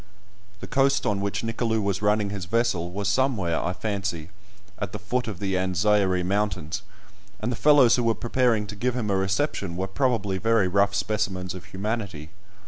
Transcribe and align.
The 0.61 0.67
coast 0.67 1.05
on 1.05 1.21
which 1.21 1.43
Nicolou 1.43 1.79
was 1.79 2.01
running 2.01 2.31
his 2.31 2.45
vessel 2.45 2.89
was 2.89 3.07
somewhere, 3.07 3.63
I 3.63 3.71
fancy, 3.71 4.29
at 4.79 4.93
the 4.93 4.97
foot 4.97 5.27
of 5.27 5.37
the 5.39 5.53
Anzairie 5.55 6.25
Mountains, 6.25 6.81
and 7.39 7.51
the 7.51 7.55
fellows 7.55 7.97
who 7.97 8.03
were 8.05 8.15
preparing 8.15 8.65
to 8.65 8.75
give 8.75 8.95
him 8.95 9.11
a 9.11 9.15
reception 9.15 9.75
were 9.77 9.85
probably 9.85 10.39
very 10.39 10.67
rough 10.67 10.95
specimens 10.95 11.53
of 11.53 11.65
humanity. 11.65 12.31